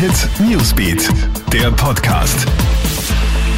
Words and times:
Hit 0.00 0.30
Newsbeat, 0.48 1.10
der 1.52 1.70
Podcast. 1.72 2.46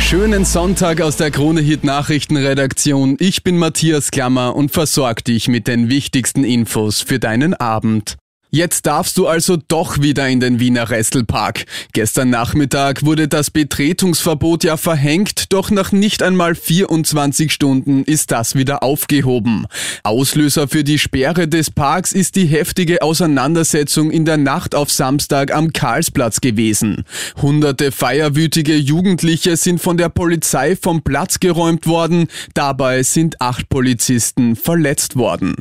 Schönen 0.01 0.45
Sonntag 0.45 1.01
aus 1.01 1.17
der 1.17 1.31
Krone 1.31 1.61
Hit 1.61 1.85
Nachrichtenredaktion. 1.85 3.17
Ich 3.21 3.45
bin 3.45 3.59
Matthias 3.59 4.11
Klammer 4.11 4.57
und 4.57 4.73
versorge 4.73 5.23
dich 5.23 5.47
mit 5.47 5.69
den 5.69 5.89
wichtigsten 5.89 6.43
Infos 6.43 7.01
für 7.01 7.21
deinen 7.21 7.55
Abend. 7.55 8.17
Jetzt 8.55 8.85
darfst 8.85 9.17
du 9.17 9.27
also 9.29 9.57
doch 9.57 10.03
wieder 10.03 10.29
in 10.29 10.39
den 10.39 10.61
Wiener 10.61 10.91
Restelpark. 10.91 11.65
Gestern 11.95 12.29
Nachmittag 12.29 13.03
wurde 13.03 13.27
das 13.27 13.51
Betretungsverbot 13.51 14.63
ja 14.65 14.77
verhängt, 14.77 15.55
doch 15.55 15.71
nach 15.71 15.91
nicht 15.91 16.23
einmal 16.23 16.55
24 16.55 17.51
Stunden 17.51 18.05
ist 18.05 18.31
das 18.31 18.55
wieder 18.55 18.83
aufgehoben. 18.83 19.65
Auslöser 20.03 20.69
für 20.69 20.85
die 20.85 20.99
Sperre 20.99 21.49
des 21.49 21.71
Parks 21.71 22.13
ist 22.13 22.37
die 22.37 22.45
heftige 22.45 23.01
Auseinandersetzung 23.01 24.11
in 24.11 24.27
der 24.27 24.37
Nacht 24.37 24.75
auf 24.75 24.93
Samstag 24.93 25.51
am 25.51 25.73
Karlsplatz 25.73 26.43
gewesen. 26.43 27.05
Hunderte 27.41 27.91
feierwütige 27.91 28.77
Jugendliche 28.77 29.57
sind 29.57 29.81
von 29.81 29.97
der 29.97 30.11
Polizei 30.11 30.77
vom 30.77 31.01
Platz 31.01 31.41
geräumt 31.41 31.87
worden, 31.87 32.27
dabei 32.53 33.03
sind 33.03 33.41
acht 33.41 33.71
Polizisten 33.71 34.57
verletzt 34.57 35.17
worden. 35.17 35.55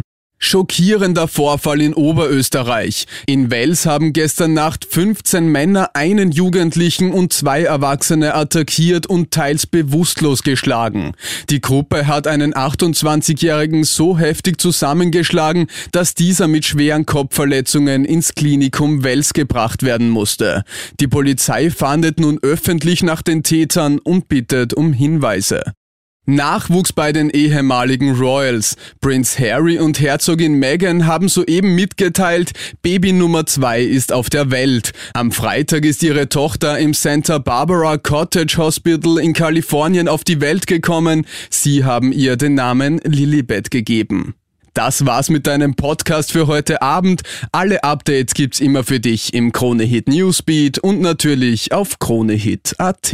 Schockierender 0.44 1.28
Vorfall 1.28 1.82
in 1.82 1.94
Oberösterreich. 1.94 3.06
In 3.28 3.52
Wels 3.52 3.86
haben 3.86 4.12
gestern 4.12 4.54
Nacht 4.54 4.86
15 4.90 5.48
Männer 5.48 5.92
einen 5.94 6.32
Jugendlichen 6.32 7.12
und 7.12 7.32
zwei 7.32 7.62
Erwachsene 7.62 8.34
attackiert 8.34 9.06
und 9.06 9.30
teils 9.30 9.68
bewusstlos 9.68 10.42
geschlagen. 10.42 11.14
Die 11.52 11.62
Gruppe 11.62 12.08
hat 12.08 12.26
einen 12.26 12.56
28-Jährigen 12.56 13.84
so 13.84 14.18
heftig 14.18 14.60
zusammengeschlagen, 14.60 15.68
dass 15.92 16.16
dieser 16.16 16.48
mit 16.48 16.66
schweren 16.66 17.06
Kopfverletzungen 17.06 18.04
ins 18.04 18.34
Klinikum 18.34 19.04
Wels 19.04 19.34
gebracht 19.34 19.84
werden 19.84 20.10
musste. 20.10 20.64
Die 21.00 21.08
Polizei 21.08 21.70
fahndet 21.70 22.20
nun 22.20 22.40
öffentlich 22.42 23.04
nach 23.04 23.22
den 23.22 23.44
Tätern 23.44 24.00
und 24.00 24.28
bittet 24.28 24.74
um 24.74 24.92
Hinweise. 24.92 25.62
Nachwuchs 26.36 26.94
bei 26.94 27.12
den 27.12 27.30
ehemaligen 27.30 28.16
Royals. 28.16 28.76
Prince 29.00 29.40
Harry 29.40 29.80
und 29.80 30.00
Herzogin 30.00 30.54
Meghan 30.54 31.06
haben 31.06 31.30
soeben 31.30 31.76
mitgeteilt, 31.76 32.52
Baby 32.82 33.14
Nummer 33.14 33.46
zwei 33.46 33.82
ist 33.82 34.12
auf 34.12 34.30
der 34.30 34.52
Welt. 34.52 34.92
Am 35.14 35.32
Freitag 35.32 35.86
ist 35.86 36.04
ihre 36.04 36.30
Tochter 36.30 36.80
im 36.80 36.94
Santa 36.94 37.38
Barbara 37.38 37.98
Cottage 37.98 38.58
Hospital 38.58 39.20
in 39.20 39.34
Kalifornien 39.34 40.08
auf 40.08 40.24
die 40.24 40.42
Welt 40.42 40.68
gekommen. 40.68 41.26
Sie 41.50 41.84
haben 41.84 42.12
ihr 42.12 42.36
den 42.38 42.56
Namen 42.56 43.00
Lilibet 43.04 43.72
gegeben. 43.72 44.36
Das 44.74 45.06
war's 45.06 45.30
mit 45.30 45.48
deinem 45.48 45.76
Podcast 45.76 46.32
für 46.32 46.48
heute 46.48 46.82
Abend. 46.82 47.24
Alle 47.52 47.84
Updates 47.84 48.34
gibt's 48.34 48.62
immer 48.62 48.86
für 48.86 49.02
dich 49.02 49.34
im 49.34 49.52
Kronehit 49.52 50.08
Newsbeat 50.08 50.80
und 50.80 51.02
natürlich 51.02 51.74
auf 51.74 52.00
kronehit.at. 52.00 53.14